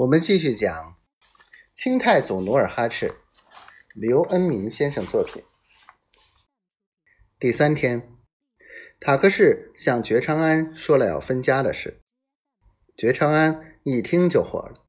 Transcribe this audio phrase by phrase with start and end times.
[0.00, 0.96] 我们继续讲
[1.74, 3.16] 清太祖努尔哈赤，
[3.94, 5.42] 刘恩明先生作品。
[7.38, 8.16] 第三天，
[8.98, 12.00] 塔克氏向觉昌安说了要分家的事。
[12.96, 14.86] 觉昌安一听就火了，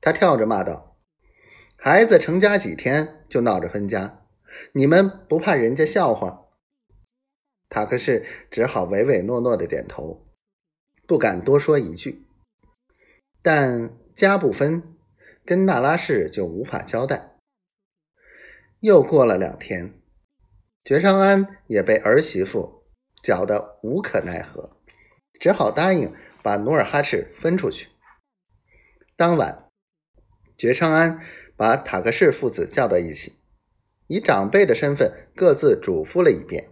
[0.00, 0.96] 他跳着骂道
[1.76, 4.24] ：“孩子成家几天就闹着分家，
[4.70, 6.46] 你们不怕人家笑话？”
[7.68, 10.28] 塔克氏只好唯唯诺诺的点头，
[11.08, 12.24] 不敢多说一句。
[13.42, 14.96] 但家不分，
[15.44, 17.36] 跟那拉氏就无法交代。
[18.80, 19.94] 又过了两天，
[20.84, 22.82] 觉昌安也被儿媳妇
[23.22, 24.76] 搅得无可奈何，
[25.38, 26.12] 只好答应
[26.42, 27.90] 把努尔哈赤分出去。
[29.14, 29.68] 当晚，
[30.56, 31.20] 觉昌安
[31.56, 33.38] 把塔克氏父子叫到一起，
[34.08, 36.70] 以长辈的身份各自嘱咐了一遍。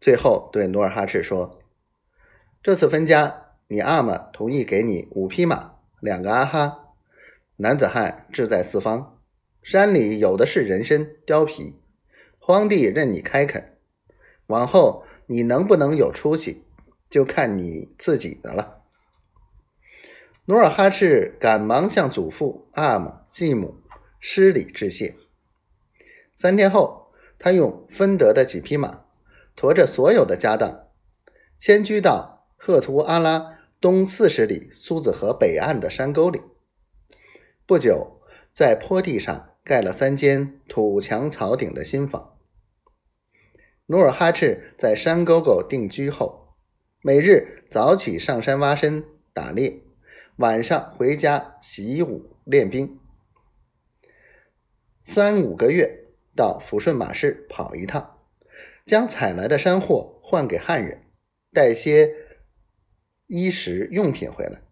[0.00, 1.60] 最后对努尔哈赤说
[2.62, 5.75] ：“这次分家，你阿玛同意给你五匹马，
[6.06, 6.94] 两个阿哈，
[7.56, 9.18] 男子汉志在四方，
[9.60, 11.74] 山里有的是人参、貂皮，
[12.38, 13.76] 荒地任你开垦。
[14.46, 16.62] 往后你能不能有出息，
[17.10, 18.84] 就看你自己的了。”
[20.46, 23.74] 努尔哈赤赶忙向祖父、阿玛、继母
[24.20, 25.16] 施礼致谢。
[26.36, 29.00] 三天后，他用分得的几匹马。
[29.56, 30.86] 驮着所有的家当，
[31.58, 36.40] 迁居到赫图阿拉东四十里苏子河北岸的山沟里。
[37.66, 42.38] 不久，在坡地上盖了三间土墙草顶的新房。
[43.86, 46.54] 努尔哈赤在山沟沟定居后，
[47.02, 49.82] 每日早起上山挖参打猎，
[50.36, 52.98] 晚上回家习武练兵。
[55.02, 58.14] 三五个月到抚顺马市跑一趟。
[58.86, 61.02] 将采来的山货换给汉人，
[61.52, 62.14] 带些
[63.26, 64.62] 衣食用品回来。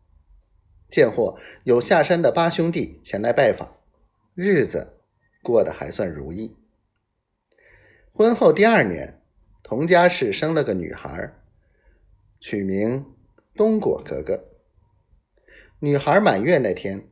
[0.91, 3.77] 见货有下山的八兄弟前来拜访，
[4.35, 5.01] 日子
[5.43, 6.57] 过得还算如意。
[8.13, 9.21] 婚后第二年，
[9.63, 11.35] 佟家氏生了个女孩，
[12.39, 13.07] 取名
[13.57, 14.51] 东果格格。
[15.81, 17.09] 女孩满月那天，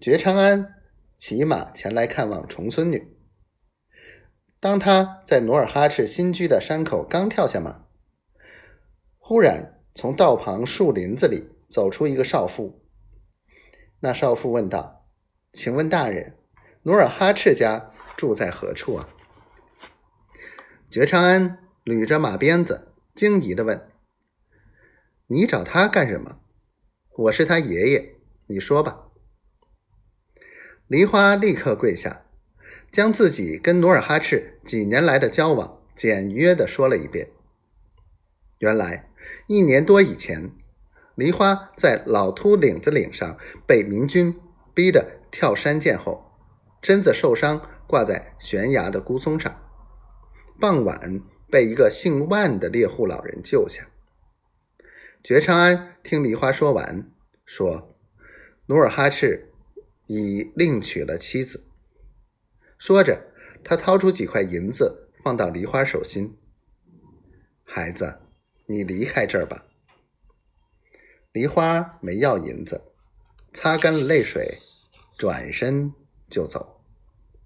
[0.00, 0.74] 觉昌安
[1.18, 3.14] 骑马前来看望重孙女。
[4.58, 7.84] 当他在努尔哈赤新居的山口刚跳下马，
[9.18, 12.80] 忽然从道旁树林子里走出一个少妇。
[14.00, 15.06] 那少妇问道
[15.52, 16.36] ：“请问大人，
[16.82, 19.08] 努尔哈赤家住在何处啊？”
[20.90, 23.88] 觉昌安捋着马鞭子，惊疑的问
[25.28, 26.40] ：“你找他干什么？
[27.16, 28.16] 我是他爷爷，
[28.46, 29.08] 你说吧。”
[30.88, 32.24] 梨花立刻跪下。
[32.90, 37.30] 将自己跟努尔哈赤几年来的交往简约的说了一遍。
[38.58, 39.08] 原来
[39.46, 40.52] 一年多以前，
[41.14, 44.38] 梨花在老秃岭子岭上被明军
[44.74, 46.32] 逼得跳山涧后，
[46.82, 49.62] 身子受伤挂在悬崖的孤松上，
[50.60, 53.88] 傍晚被一个姓万的猎户老人救下。
[55.22, 57.08] 觉昌安听梨花说完，
[57.44, 57.94] 说
[58.66, 59.52] ：“努尔哈赤
[60.06, 61.64] 已另娶了妻子。”
[62.76, 63.26] 说着，
[63.62, 66.36] 他掏出几块银子，放到梨花手心。
[67.62, 68.18] 孩子，
[68.66, 69.64] 你离开这儿吧。
[71.32, 72.82] 梨花没要银子，
[73.52, 74.58] 擦干了泪水，
[75.18, 75.92] 转身
[76.28, 76.71] 就走。